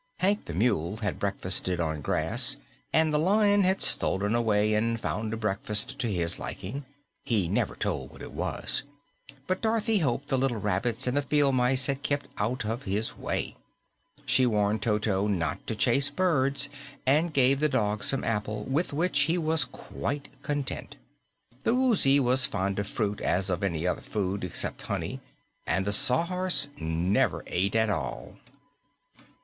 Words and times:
Hank 0.17 0.45
the 0.45 0.55
Mule 0.55 0.97
had 0.97 1.19
breakfasted 1.19 1.79
on 1.79 2.01
grass, 2.01 2.57
and 2.91 3.13
the 3.13 3.19
Lion 3.19 3.61
had 3.61 3.81
stolen 3.83 4.33
away 4.33 4.73
and 4.73 4.99
found 4.99 5.31
a 5.31 5.37
breakfast 5.37 5.99
to 5.99 6.07
his 6.11 6.39
liking; 6.39 6.85
he 7.23 7.47
never 7.47 7.75
told 7.75 8.09
what 8.09 8.23
it 8.23 8.31
was, 8.33 8.81
but 9.45 9.61
Dorothy 9.61 9.99
hoped 9.99 10.29
the 10.29 10.39
little 10.39 10.57
rabbits 10.57 11.05
and 11.05 11.15
the 11.15 11.21
field 11.21 11.53
mice 11.53 11.85
had 11.85 12.01
kept 12.01 12.29
out 12.39 12.65
of 12.65 12.81
his 12.81 13.15
way. 13.15 13.55
She 14.25 14.47
warned 14.47 14.81
Toto 14.81 15.27
not 15.27 15.67
to 15.67 15.75
chase 15.75 16.09
birds 16.09 16.67
and 17.05 17.31
gave 17.31 17.59
the 17.59 17.69
dog 17.69 18.03
some 18.03 18.23
apple, 18.23 18.63
with 18.63 18.93
which 18.93 19.19
he 19.31 19.37
was 19.37 19.65
quite 19.65 20.29
content. 20.41 20.95
The 21.61 21.75
Woozy 21.75 22.19
was 22.19 22.39
as 22.45 22.47
fond 22.47 22.79
of 22.79 22.87
fruit 22.87 23.21
as 23.21 23.51
of 23.51 23.61
any 23.63 23.85
other 23.85 24.01
food 24.01 24.43
except 24.43 24.81
honey, 24.81 25.21
and 25.67 25.85
the 25.85 25.93
Sawhorse 25.93 26.69
never 26.79 27.43
ate 27.45 27.75
at 27.75 27.91
all. 27.91 28.37